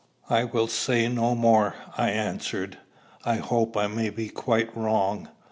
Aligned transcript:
"I 0.31 0.45
will 0.45 0.65
say 0.65 1.07
no 1.09 1.35
more," 1.35 1.75
I 1.95 2.09
answered. 2.09 2.79
"I 3.23 3.35
hope 3.35 3.77
I 3.77 3.85
may 3.85 4.09
be 4.09 4.29
quite 4.29 4.75
wrong. 4.75 5.29